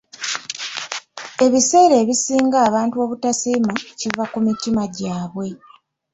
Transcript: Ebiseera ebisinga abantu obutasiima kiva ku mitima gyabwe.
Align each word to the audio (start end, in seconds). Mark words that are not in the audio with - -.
Ebiseera 1.45 1.95
ebisinga 2.03 2.57
abantu 2.67 2.95
obutasiima 3.03 3.73
kiva 3.99 4.23
ku 4.31 4.37
mitima 4.45 4.83
gyabwe. 4.95 5.47